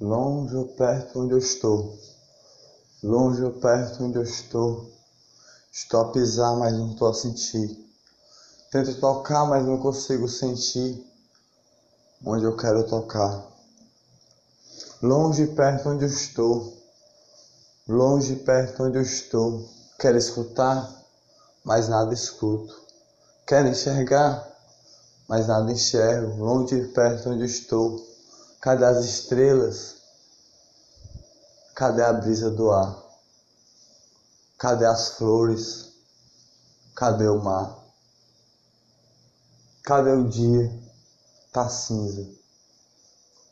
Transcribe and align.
Longe 0.00 0.56
ou 0.56 0.66
perto 0.66 1.20
onde 1.20 1.34
eu 1.34 1.38
estou, 1.38 1.98
longe 3.02 3.44
ou 3.44 3.52
perto 3.52 4.02
onde 4.02 4.16
eu 4.16 4.22
estou, 4.22 4.90
estou 5.70 6.00
a 6.00 6.10
pisar, 6.10 6.56
mas 6.56 6.72
não 6.72 6.92
estou 6.92 7.10
a 7.10 7.12
sentir. 7.12 7.86
Tento 8.70 8.98
tocar, 8.98 9.44
mas 9.44 9.62
não 9.66 9.76
consigo 9.76 10.26
sentir 10.26 11.06
onde 12.24 12.46
eu 12.46 12.56
quero 12.56 12.88
tocar. 12.88 13.46
Longe 15.02 15.42
e 15.42 15.54
perto 15.54 15.90
onde 15.90 16.06
eu 16.06 16.08
estou, 16.08 16.82
longe 17.86 18.32
e 18.32 18.36
perto 18.36 18.84
onde 18.84 18.96
eu 18.96 19.02
estou, 19.02 19.68
quero 19.98 20.16
escutar, 20.16 20.90
mas 21.62 21.90
nada 21.90 22.14
escuto. 22.14 22.74
Quero 23.46 23.68
enxergar, 23.68 24.50
mas 25.28 25.46
nada 25.46 25.70
enxergo. 25.70 26.42
Longe 26.42 26.74
e 26.74 26.88
perto 26.88 27.28
onde 27.28 27.42
eu 27.42 27.46
estou, 27.46 28.09
Cadê 28.60 28.84
as 28.84 29.02
estrelas? 29.06 29.96
Cadê 31.74 32.02
a 32.02 32.12
brisa 32.12 32.50
do 32.50 32.70
ar? 32.70 32.94
Cadê 34.58 34.84
as 34.84 35.16
flores? 35.16 35.94
Cadê 36.94 37.26
o 37.26 37.42
mar? 37.42 37.82
Cadê 39.82 40.10
o 40.10 40.28
dia? 40.28 40.70
Tá 41.50 41.70
cinza. 41.70 42.28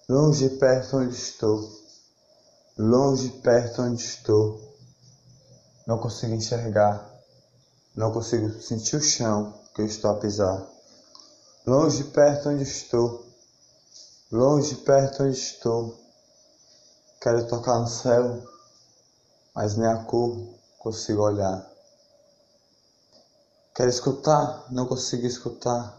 Longe 0.06 0.44
e 0.44 0.58
perto 0.58 0.98
onde 0.98 1.14
estou. 1.14 1.66
Longe 2.76 3.28
e 3.28 3.40
perto 3.40 3.80
onde 3.80 4.02
estou. 4.02 4.76
Não 5.86 5.96
consigo 5.96 6.34
enxergar. 6.34 7.10
Não 7.96 8.12
consigo 8.12 8.60
sentir 8.60 8.96
o 8.96 9.02
chão 9.02 9.58
que 9.74 9.80
eu 9.80 9.86
estou 9.86 10.10
a 10.10 10.20
pisar. 10.20 10.68
Longe 11.66 12.02
e 12.02 12.04
perto 12.04 12.50
onde 12.50 12.64
estou 12.64 13.27
longe 14.30 14.76
perto 14.76 15.22
onde 15.22 15.38
estou. 15.38 15.98
Quero 17.20 17.48
tocar 17.48 17.78
no 17.78 17.88
céu, 17.88 18.46
mas 19.54 19.76
nem 19.76 19.88
a 19.88 20.04
cor 20.04 20.36
consigo 20.78 21.22
olhar. 21.22 21.66
Quero 23.74 23.88
escutar, 23.88 24.66
não 24.70 24.86
consigo 24.86 25.26
escutar. 25.26 25.98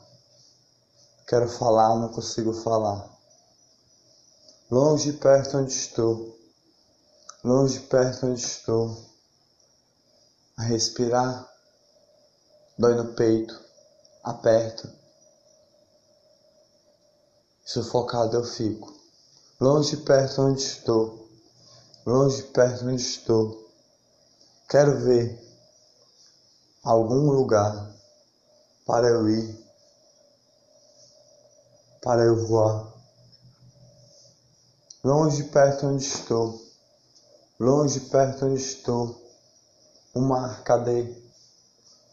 Quero 1.27 1.49
falar, 1.49 1.95
não 1.95 2.09
consigo 2.09 2.53
falar. 2.53 3.09
Longe 4.69 5.14
perto 5.14 5.58
onde 5.58 5.73
estou, 5.73 6.38
longe 7.43 7.80
perto 7.80 8.27
onde 8.27 8.41
estou. 8.41 9.09
A 10.58 10.64
respirar, 10.64 11.49
dói 12.77 12.93
no 12.93 13.14
peito, 13.14 13.59
aperta 14.23 14.98
Sufocado 17.72 18.36
eu 18.36 18.44
fico, 18.44 18.92
longe 19.62 19.95
perto 19.98 20.42
onde 20.42 20.59
estou, 20.59 21.30
longe 22.03 22.42
perto 22.42 22.86
onde 22.86 23.00
estou. 23.00 23.70
Quero 24.67 25.00
ver 25.02 25.39
algum 26.84 27.30
lugar 27.30 27.95
para 28.88 29.09
eu 29.09 29.30
ir, 29.30 29.64
para 32.02 32.23
eu 32.23 32.48
voar. 32.48 32.92
Longe 35.04 35.44
perto 35.44 35.86
onde 35.86 36.04
estou, 36.04 36.59
longe 37.59 38.00
perto 38.00 38.48
onde 38.48 38.59
estou. 38.59 39.16
O 40.16 40.22
mar, 40.22 40.64
cadê? 40.64 41.16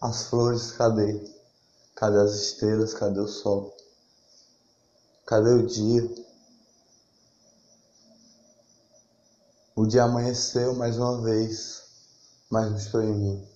As 0.02 0.24
flores, 0.24 0.72
cadê? 0.72 1.18
Cadê 1.94 2.18
as 2.18 2.34
estrelas? 2.34 2.92
Cadê 2.92 3.20
o 3.20 3.26
sol? 3.26 3.74
Cadê 5.26 5.50
o 5.50 5.66
dia? 5.66 6.08
O 9.74 9.84
dia 9.84 10.04
amanheceu 10.04 10.72
mais 10.76 10.96
uma 10.98 11.20
vez, 11.20 11.82
mas 12.48 12.70
não 12.70 12.78
estou 12.78 13.02
em 13.02 13.12
mim. 13.12 13.48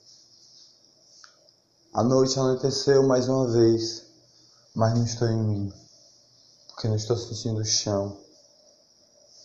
A 1.95 2.03
noite 2.03 2.41
anoiteceu 2.41 3.07
mais 3.07 3.29
uma 3.29 3.47
vez, 3.47 4.05
mas 4.75 4.95
não 4.95 5.05
estou 5.05 5.29
em 5.29 5.39
mim, 5.39 5.73
porque 6.67 6.89
não 6.89 6.97
estou 6.97 7.17
sentindo 7.17 7.61
o 7.61 7.65
chão. 7.65 8.19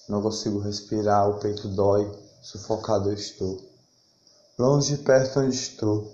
Não 0.10 0.20
consigo 0.20 0.58
respirar, 0.58 1.30
o 1.30 1.40
peito 1.40 1.68
dói, 1.68 2.12
sufocado 2.42 3.10
eu 3.10 3.14
estou. 3.14 3.62
Longe 4.58 4.98
perto 4.98 5.42
onde 5.42 5.56
estou, 5.56 6.12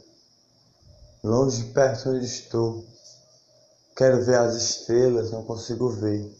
longe 1.24 1.64
perto 1.72 2.10
onde 2.10 2.26
estou, 2.26 2.86
Quero 3.96 4.24
ver 4.24 4.38
as 4.38 4.56
estrelas, 4.56 5.31
não 5.31 5.44
consigo 5.44 5.90
ver. 5.90 6.34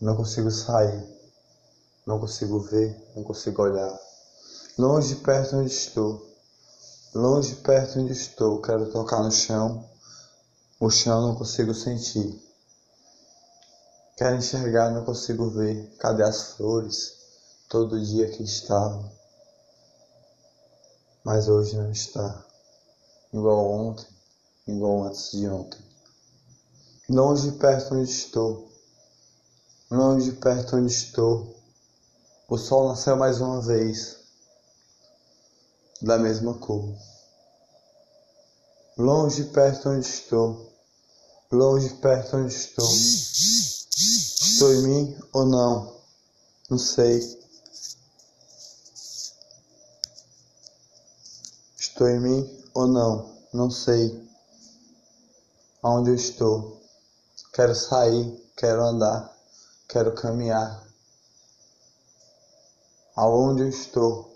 Não 0.00 0.16
consigo 0.16 0.50
sair. 0.50 1.04
Não 2.06 2.18
consigo 2.18 2.60
ver, 2.60 3.12
não 3.14 3.24
consigo 3.24 3.62
olhar. 3.62 3.98
Longe 4.78 5.16
perto 5.16 5.56
onde 5.56 5.72
estou. 5.72 6.26
Longe 7.14 7.56
perto 7.56 7.98
onde 7.98 8.12
estou. 8.12 8.62
Quero 8.62 8.90
tocar 8.90 9.22
no 9.22 9.32
chão. 9.32 9.84
O 10.78 10.88
chão 10.90 11.20
não 11.20 11.34
consigo 11.34 11.74
sentir. 11.74 12.40
Quero 14.16 14.36
enxergar, 14.36 14.90
não 14.90 15.04
consigo 15.04 15.50
ver. 15.50 15.92
Cadê 15.98 16.22
as 16.22 16.52
flores? 16.52 17.16
Todo 17.68 18.00
dia 18.00 18.30
que 18.30 18.42
estavam. 18.42 19.10
Mas 21.24 21.48
hoje 21.48 21.76
não 21.76 21.90
está. 21.90 22.44
Igual 23.32 23.70
ontem 23.70 24.19
igual 24.66 25.04
antes 25.04 25.32
de 25.32 25.48
ontem. 25.48 25.80
Longe 27.08 27.52
perto 27.52 27.94
onde 27.94 28.10
estou, 28.10 28.70
longe 29.90 30.32
perto 30.32 30.76
onde 30.76 30.92
estou, 30.92 31.56
o 32.48 32.56
sol 32.56 32.88
nasceu 32.88 33.16
mais 33.16 33.40
uma 33.40 33.60
vez, 33.60 34.18
da 36.00 36.18
mesma 36.18 36.54
cor. 36.54 36.94
Longe 38.96 39.44
perto 39.44 39.88
onde 39.88 40.06
estou, 40.06 40.72
longe 41.50 41.88
perto 41.94 42.36
onde 42.36 42.54
estou. 42.54 42.88
Estou 42.88 44.72
em 44.74 44.82
mim 44.82 45.18
ou 45.32 45.46
não? 45.46 46.00
Não 46.68 46.78
sei. 46.78 47.40
Estou 51.76 52.08
em 52.08 52.20
mim 52.20 52.64
ou 52.74 52.86
não? 52.86 53.36
Não 53.52 53.70
sei 53.70 54.29
onde 55.82 56.10
eu 56.10 56.14
estou. 56.14 56.80
Quero 57.52 57.74
sair, 57.74 58.52
quero 58.56 58.82
andar, 58.82 59.34
quero 59.88 60.14
caminhar. 60.14 60.86
Aonde 63.16 63.62
eu 63.62 63.68
estou, 63.68 64.34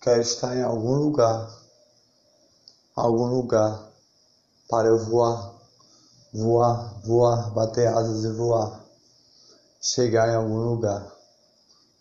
quero 0.00 0.20
estar 0.20 0.56
em 0.56 0.62
algum 0.62 0.96
lugar, 0.96 1.48
algum 2.96 3.26
lugar 3.26 3.88
para 4.68 4.88
eu 4.88 4.98
voar, 4.98 5.54
voar, 6.32 7.00
voar, 7.04 7.50
bater 7.50 7.88
asas 7.88 8.24
e 8.24 8.32
voar, 8.32 8.80
chegar 9.80 10.28
em 10.28 10.34
algum 10.34 10.70
lugar, 10.70 11.06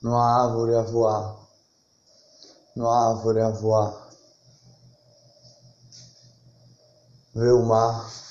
numa 0.02 0.44
árvore 0.44 0.76
a 0.76 0.82
voar, 0.82 1.38
numa 2.76 3.10
árvore 3.10 3.42
a 3.42 3.50
voar, 3.50 4.10
ver 7.34 7.54
o 7.54 7.66
mar 7.66 8.29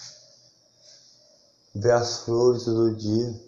ver 1.78 1.92
as 1.92 2.18
flores 2.18 2.64
do 2.64 2.92
dia, 2.96 3.40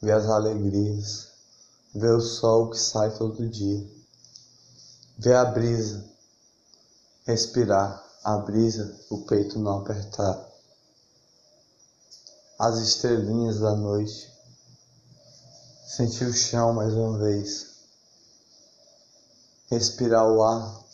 ver 0.00 0.12
as 0.12 0.26
alegrias, 0.26 1.28
ver 1.92 2.14
o 2.14 2.20
sol 2.20 2.70
que 2.70 2.78
sai 2.78 3.10
todo 3.18 3.48
dia, 3.48 3.84
ver 5.18 5.34
a 5.34 5.44
brisa, 5.44 6.04
respirar 7.26 8.00
a 8.22 8.36
brisa, 8.38 8.96
o 9.10 9.22
peito 9.22 9.58
não 9.58 9.80
apertar, 9.80 10.48
as 12.60 12.78
estrelinhas 12.78 13.58
da 13.58 13.74
noite, 13.74 14.30
sentir 15.84 16.26
o 16.26 16.32
chão 16.32 16.72
mais 16.74 16.94
uma 16.94 17.18
vez, 17.18 17.74
respirar 19.68 20.30
o 20.30 20.44
ar, 20.44 20.84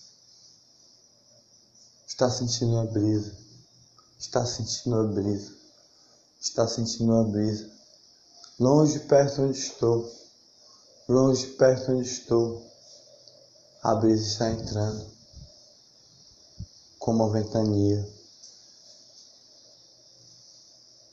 está 2.06 2.30
sentindo 2.30 2.78
a 2.78 2.86
brisa, 2.86 3.36
está 4.18 4.46
sentindo 4.46 4.96
a 4.96 5.04
brisa 5.04 5.59
está 6.40 6.66
sentindo 6.66 7.12
uma 7.12 7.24
brisa. 7.24 7.70
Longe, 8.58 8.98
perto 9.00 9.42
onde 9.42 9.58
estou, 9.58 10.10
longe, 11.06 11.46
perto 11.48 11.92
onde 11.92 12.08
estou, 12.08 12.66
a 13.82 13.94
brisa 13.94 14.26
está 14.26 14.50
entrando, 14.50 15.06
como 16.98 17.24
uma 17.24 17.32
ventania. 17.32 18.08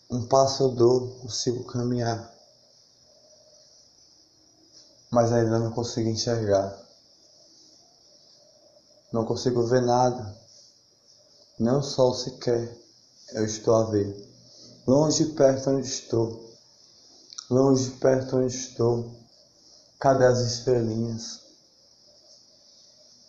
Um 0.09 0.25
passo 0.25 0.63
eu 0.63 0.69
dou, 0.69 1.09
consigo 1.19 1.65
caminhar, 1.65 2.33
mas 5.11 5.31
ainda 5.33 5.59
não 5.59 5.71
consigo 5.71 6.09
enxergar. 6.09 6.85
Não 9.11 9.25
consigo 9.25 9.65
ver 9.65 9.81
nada, 9.81 10.37
nem 11.59 11.73
o 11.73 11.81
sol 11.81 12.13
sequer 12.13 12.77
eu 13.33 13.45
estou 13.45 13.75
a 13.75 13.83
ver 13.85 14.26
longe 14.87 15.23
e 15.23 15.33
perto 15.33 15.69
onde 15.69 15.85
estou. 15.85 16.49
longe 17.49 17.91
perto 17.91 18.37
onde 18.37 18.55
estou. 18.55 19.11
Cadê 19.99 20.25
as 20.25 20.39
estrelinhas? 20.39 21.41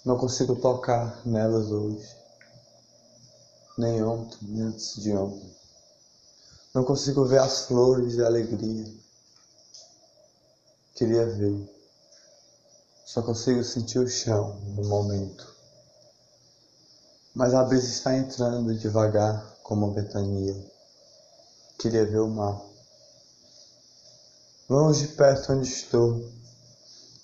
Não 0.05 0.17
consigo 0.17 0.55
tocar 0.55 1.27
nelas 1.27 1.73
hoje, 1.73 2.17
nem 3.77 4.03
ontem, 4.05 4.39
nem 4.43 4.63
antes 4.63 5.03
de 5.03 5.13
ontem. 5.13 5.53
Não 6.73 6.85
consigo 6.85 7.25
ver 7.25 7.41
as 7.41 7.63
flores 7.63 8.13
de 8.13 8.25
alegria. 8.25 8.95
Queria 10.95 11.27
ver, 11.27 11.69
só 13.05 13.21
consigo 13.23 13.65
sentir 13.65 13.99
o 13.99 14.09
chão 14.09 14.61
no 14.77 14.85
momento. 14.87 15.53
Mas 17.35 17.53
a 17.53 17.65
brisa 17.65 17.89
está 17.89 18.17
entrando 18.17 18.79
devagar, 18.79 19.59
como 19.63 19.93
ventania. 19.93 20.78
Queria 21.79 22.05
ver 22.05 22.19
o 22.19 22.29
mar. 22.29 22.61
Longe 24.69 25.07
perto 25.07 25.53
onde 25.53 25.69
estou, 25.69 26.29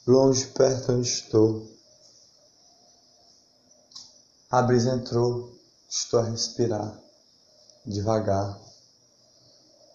longe 0.06 0.46
perto 0.46 0.92
onde 0.92 1.08
estou. 1.08 1.68
A 4.48 4.62
brisa 4.62 4.94
entrou, 4.94 5.52
estou 5.90 6.20
a 6.20 6.24
respirar 6.24 6.96
devagar. 7.84 8.56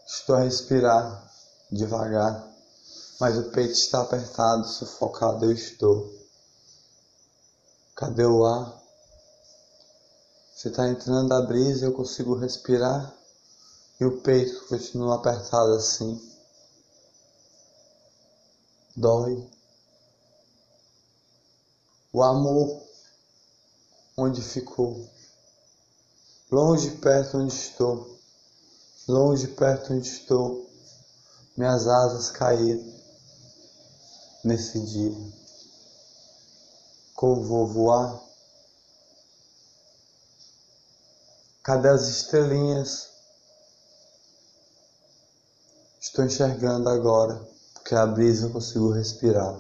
Estou 0.06 0.36
a 0.36 0.42
respirar 0.42 1.32
devagar, 1.72 2.46
mas 3.18 3.38
o 3.38 3.52
peito 3.52 3.72
está 3.72 4.02
apertado, 4.02 4.68
sufocado 4.68 5.46
eu 5.46 5.54
estou. 5.54 6.14
Cadê 7.96 8.26
o 8.26 8.46
ar? 8.46 8.78
Você 10.54 10.68
está 10.68 10.90
entrando 10.90 11.34
a 11.34 11.42
brisa, 11.44 11.86
eu 11.86 11.94
consigo 11.94 12.36
respirar 12.36 13.19
e 14.00 14.06
o 14.06 14.22
peito 14.22 14.68
continua 14.68 15.16
apertado 15.16 15.74
assim. 15.74 16.20
Dói. 18.96 19.50
O 22.14 22.24
amor, 22.24 22.82
onde 24.18 24.42
ficou? 24.42 25.08
Longe, 26.50 26.92
perto 26.98 27.38
onde 27.38 27.54
estou. 27.54 28.18
Longe, 29.08 29.48
perto 29.50 29.94
onde 29.94 30.08
estou. 30.08 30.70
Minhas 31.56 31.88
asas 31.88 32.32
caíram 32.32 33.00
nesse 34.44 34.80
dia. 34.86 35.34
Como 37.14 37.44
vou 37.44 37.68
voar? 37.68 38.20
Cadê 41.62 41.90
as 41.90 42.08
estrelinhas? 42.08 43.19
Estou 46.10 46.26
enxergando 46.26 46.90
agora, 46.90 47.40
porque 47.72 47.94
a 47.94 48.04
brisa 48.04 48.48
eu 48.48 48.52
consigo 48.52 48.92
respirar. 48.92 49.56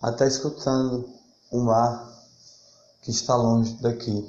Até 0.00 0.26
escutando 0.26 1.06
o 1.50 1.60
mar 1.60 2.10
que 3.02 3.10
está 3.10 3.36
longe 3.36 3.74
daqui. 3.82 4.26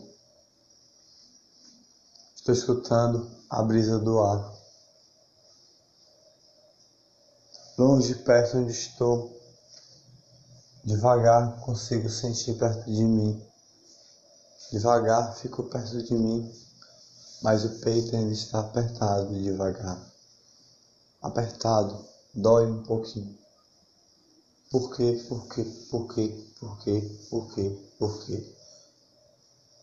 Estou 2.35 2.53
escutando 2.53 3.31
a 3.49 3.63
brisa 3.63 3.97
do 3.97 4.19
ar. 4.21 4.53
Longe, 7.77 8.13
perto 8.15 8.57
onde 8.57 8.73
estou, 8.73 9.33
devagar 10.83 11.61
consigo 11.61 12.09
sentir 12.09 12.55
perto 12.55 12.91
de 12.91 13.03
mim 13.03 13.49
Devagar 14.71 15.35
ficou 15.35 15.65
perto 15.65 16.03
de 16.03 16.13
mim, 16.13 16.53
mas 17.41 17.65
o 17.65 17.79
peito 17.79 18.15
ainda 18.15 18.33
está 18.33 18.59
apertado 18.59 19.33
devagar. 19.33 19.99
Apertado, 21.21 22.05
dói 22.33 22.65
um 22.65 22.83
pouquinho. 22.83 23.37
Por 24.71 24.95
quê? 24.95 25.25
Por 25.27 25.47
quê? 25.47 25.63
Por 25.89 26.13
quê? 26.13 26.47
Por 26.59 26.79
quê? 26.83 27.19
Por 27.29 27.53
quê? 27.53 27.77
Por 27.97 28.25
quê? 28.25 28.55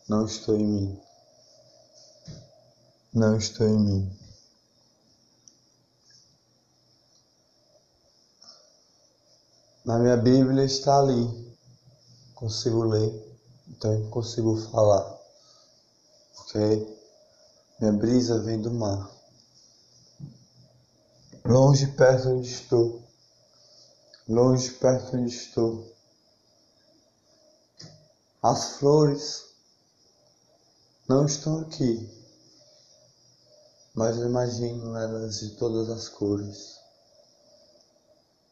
Não 0.09 0.25
estou 0.25 0.55
em 0.56 0.67
mim. 0.67 1.00
Não 3.12 3.37
estou 3.37 3.67
em 3.67 3.79
mim. 3.79 4.17
Na 9.85 9.99
minha 9.99 10.17
Bíblia 10.17 10.65
está 10.65 10.99
ali. 10.99 11.55
Consigo 12.35 12.85
ler 12.85 13.27
então 13.69 14.09
consigo 14.11 14.56
falar, 14.71 15.19
ok? 16.38 16.99
Minha 17.81 17.93
brisa 17.93 18.41
vem 18.43 18.61
do 18.61 18.71
mar. 18.71 19.11
Longe, 21.49 21.87
perto 21.89 22.29
onde 22.29 22.49
estou. 22.49 23.03
Longe, 24.29 24.71
perto 24.73 25.17
onde 25.17 25.35
estou. 25.35 25.95
As 28.43 28.77
flores 28.77 29.45
não 31.09 31.27
estão 31.27 31.61
aqui, 31.61 32.09
mas 33.95 34.17
eu 34.17 34.27
imagino 34.27 34.97
elas 34.97 35.41
de 35.41 35.51
todas 35.57 35.89
as 35.89 36.09
cores. 36.09 36.77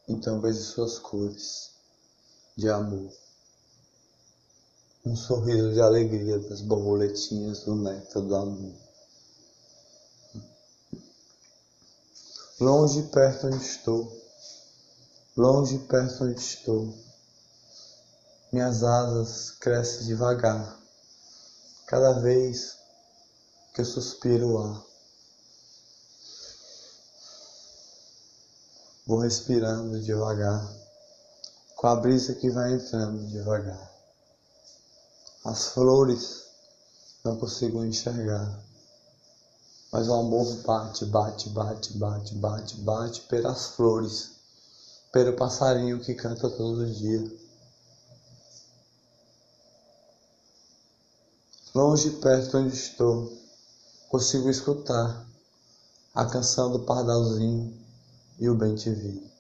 Então 0.09 0.41
vejo 0.41 0.61
suas 0.61 0.99
cores 0.99 1.71
de 2.57 2.69
amor 2.69 3.13
um 5.07 5.15
sorriso 5.15 5.73
de 5.73 5.83
alegria 5.83 6.39
das 6.39 6.63
borboletinhas 6.63 7.61
do 7.65 7.75
néctar 7.75 8.23
do 8.23 8.35
amor. 8.35 8.84
Longe 12.61 13.01
e 13.01 13.03
perto 13.09 13.49
onde 13.49 13.57
estou, 13.57 14.17
longe 15.37 15.75
e 15.75 15.79
perto 15.81 16.23
onde 16.23 16.39
estou, 16.41 16.95
minhas 18.53 18.85
asas 18.85 19.51
crescem 19.51 20.07
devagar, 20.07 20.79
cada 21.89 22.21
vez 22.21 22.79
que 23.75 23.81
eu 23.81 23.85
suspiro 23.85 24.53
o 24.53 24.59
ar. 24.59 24.85
Vou 29.05 29.19
respirando 29.19 30.01
devagar, 30.01 30.65
com 31.75 31.89
a 31.89 31.97
brisa 31.97 32.37
que 32.37 32.49
vai 32.51 32.73
entrando 32.73 33.27
devagar. 33.31 33.91
As 35.45 35.67
flores 35.71 36.45
não 37.25 37.37
consigo 37.37 37.85
enxergar. 37.85 38.63
Mas 39.95 40.09
o 40.09 40.15
amor 40.15 40.53
bate, 40.65 41.05
bate, 41.05 41.49
bate, 41.51 41.93
bate, 41.93 42.35
bate, 42.35 42.77
bate 42.79 43.21
pelas 43.29 43.67
flores, 43.67 44.33
pelo 45.13 45.37
passarinho 45.37 46.01
que 46.01 46.15
canta 46.15 46.51
todo 46.51 46.85
dia. 46.85 47.25
Longe 51.73 52.09
e 52.09 52.17
perto 52.21 52.59
onde 52.59 52.75
estou, 52.75 53.33
consigo 54.09 54.51
escutar 54.51 55.25
a 56.13 56.27
canção 56.27 56.73
do 56.73 56.81
pardalzinho 56.81 57.81
e 58.41 58.49
o 58.49 58.57
bem 58.57 58.75
te 58.75 58.91
vi 58.91 59.31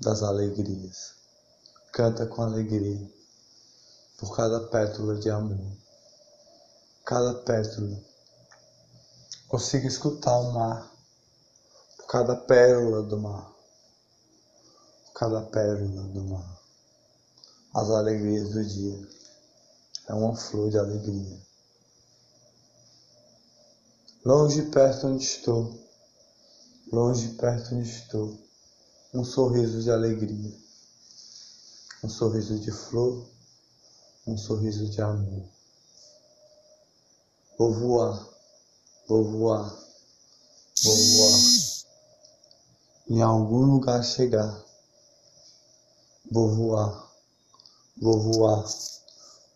das 0.00 0.22
alegrias. 0.22 1.12
Canta 1.92 2.24
com 2.24 2.40
alegria 2.40 3.06
por 4.16 4.34
cada 4.34 4.60
pétala 4.60 5.14
de 5.16 5.28
amor, 5.28 5.76
cada 7.04 7.34
pétala. 7.34 8.15
Consigo 9.48 9.86
escutar 9.86 10.36
o 10.38 10.52
mar 10.52 10.90
por 11.96 12.06
cada 12.06 12.36
pérola 12.36 13.02
do 13.02 13.18
mar, 13.18 13.52
por 15.06 15.12
cada 15.14 15.42
pérola 15.42 16.02
do 16.02 16.24
mar. 16.24 16.60
As 17.74 17.90
alegrias 17.90 18.50
do 18.50 18.64
dia 18.64 19.08
é 20.08 20.14
uma 20.14 20.34
flor 20.36 20.70
de 20.70 20.78
alegria. 20.78 21.38
Longe 24.24 24.60
e 24.60 24.70
perto 24.70 25.06
onde 25.06 25.24
estou, 25.24 25.78
longe 26.92 27.26
e 27.28 27.34
perto 27.34 27.74
onde 27.74 27.88
estou, 27.88 28.36
um 29.14 29.24
sorriso 29.24 29.82
de 29.82 29.90
alegria, 29.90 30.52
um 32.02 32.08
sorriso 32.08 32.58
de 32.58 32.72
flor 32.72 33.26
um 34.26 34.36
sorriso 34.36 34.88
de 34.88 35.00
amor. 35.00 35.44
Vou 37.56 37.72
voar, 37.72 38.28
vou 39.08 39.24
voar, 39.24 39.70
vou 40.82 40.96
voar. 40.96 41.76
Em 43.08 43.22
algum 43.22 43.64
lugar 43.66 44.02
chegar. 44.02 44.64
Vou 46.30 46.54
voar, 46.54 47.12
vou 48.02 48.20
voar, 48.20 48.64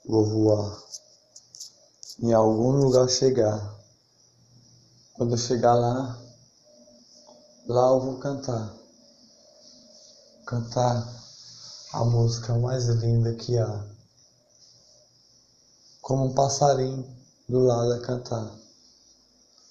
vou 0.07 0.25
voar. 0.25 0.83
Em 2.21 2.33
algum 2.33 2.71
lugar 2.71 3.09
chegar. 3.09 3.77
Quando 5.15 5.33
eu 5.33 5.39
chegar 5.39 5.75
lá, 5.75 6.17
lá 7.67 7.89
eu 7.89 8.01
vou 8.01 8.19
cantar. 8.19 8.73
Cantar 10.47 11.21
a 11.93 12.05
música 12.05 12.57
mais 12.57 12.87
linda 12.87 13.35
que 13.35 13.59
há 13.59 13.91
como 16.01 16.27
um 16.27 16.35
passarinho 16.35 17.07
do 17.49 17.61
lado 17.61 17.93
a 17.93 18.01
cantar. 18.01 18.51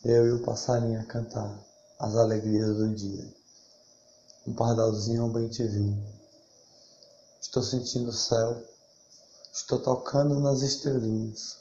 Eu 0.05 0.27
e 0.27 0.31
o 0.31 0.45
passarinho 0.45 1.01
a 1.01 1.03
cantar 1.03 1.59
as 1.99 2.15
alegrias 2.15 2.77
do 2.77 2.95
dia. 2.95 3.35
um 4.47 4.53
pardalzinho 4.53 5.27
bem 5.27 5.49
te. 5.49 5.61
Estou 7.41 7.61
sentindo 7.61 8.09
o 8.09 8.13
céu, 8.13 8.63
estou 9.51 9.77
tocando 9.77 10.39
nas 10.39 10.61
estrelinhas. 10.61 11.57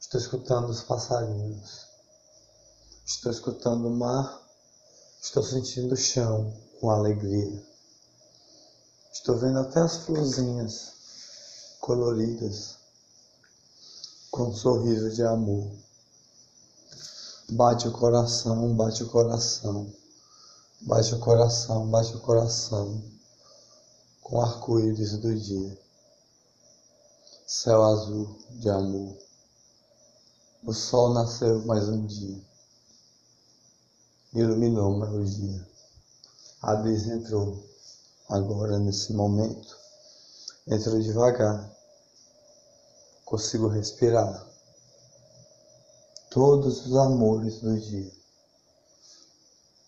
Estou 0.00 0.20
escutando 0.20 0.70
os 0.70 0.82
passarinhos. 0.82 1.86
Estou 3.06 3.30
escutando 3.30 3.86
o 3.86 3.96
mar. 3.96 4.42
Estou 5.22 5.44
sentindo 5.44 5.94
o 5.94 5.96
chão 5.96 6.52
com 6.80 6.90
alegria. 6.90 7.62
Estou 9.12 9.38
vendo 9.38 9.60
até 9.60 9.78
as 9.78 9.98
florzinhas 9.98 10.94
coloridas 11.80 12.76
com 14.32 14.48
um 14.48 14.56
sorriso 14.56 15.08
de 15.10 15.22
amor. 15.22 15.70
Bate 17.54 17.86
o 17.86 17.92
coração, 17.92 18.74
bate 18.74 19.02
o 19.02 19.10
coração, 19.10 19.92
bate 20.80 21.14
o 21.14 21.18
coração, 21.18 21.86
bate 21.90 22.16
o 22.16 22.20
coração 22.20 23.02
com 24.22 24.40
arco-íris 24.40 25.18
do 25.18 25.34
dia. 25.34 25.78
Céu 27.46 27.82
azul 27.82 28.38
de 28.52 28.70
amor. 28.70 29.14
O 30.64 30.72
sol 30.72 31.12
nasceu 31.12 31.62
mais 31.66 31.90
um 31.90 32.06
dia, 32.06 32.42
iluminou 34.32 34.96
meu 34.96 35.22
dia. 35.22 35.68
A 36.62 36.74
brisa 36.76 37.12
entrou, 37.12 37.62
agora 38.30 38.78
nesse 38.78 39.12
momento, 39.12 39.76
entrou 40.66 40.98
devagar. 40.98 41.70
Consigo 43.26 43.68
respirar 43.68 44.51
todos 46.32 46.86
os 46.86 46.96
amores 46.96 47.60
do 47.60 47.78
dia, 47.78 48.12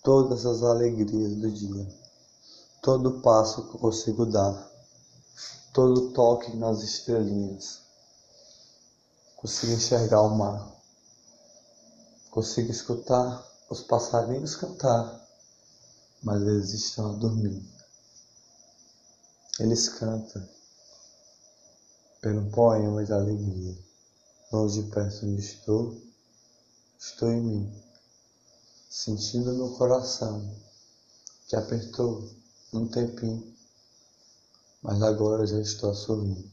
todas 0.03 0.45
as 0.45 0.63
alegrias 0.63 1.37
do 1.37 1.51
dia, 1.51 1.89
todo 2.83 3.21
passo 3.21 3.69
que 3.69 3.77
eu 3.77 3.81
consigo 3.81 4.27
dar, 4.27 4.71
todo 5.73 6.13
toque 6.13 6.57
nas 6.57 6.83
estrelinhas 6.83 7.85
consigo 9.45 9.75
enxergar 9.75 10.23
o 10.23 10.35
mar, 10.35 10.75
consigo 12.31 12.71
escutar 12.71 13.47
os 13.69 13.83
passarinhos 13.83 14.57
cantar, 14.57 15.23
mas 16.23 16.41
eles 16.41 16.73
estão 16.73 17.13
a 17.13 17.17
dormir. 17.17 17.63
Eles 19.61 19.91
cantam 19.91 20.49
pelo 22.23 22.51
poema 22.53 23.05
de 23.05 23.13
alegria, 23.13 23.77
longe 24.51 24.83
de 24.83 24.91
perto 24.91 25.27
onde 25.27 25.41
estou, 25.43 25.95
estou 27.07 27.31
em 27.31 27.41
mim, 27.41 27.83
sentindo 28.89 29.53
no 29.53 29.77
coração 29.77 30.43
que 31.47 31.55
apertou 31.55 32.27
um 32.73 32.89
tempinho, 32.89 33.55
mas 34.83 35.03
agora 35.03 35.47
já 35.47 35.61
estou 35.61 35.91
a 35.91 35.95
sorrir. 35.95 36.51